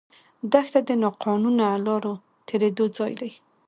دښته 0.51 0.79
د 0.89 0.91
ناقانونه 1.03 1.65
لارو 1.87 2.13
تېرېدو 2.47 2.85
ځای 2.97 3.13
ده. 3.19 3.29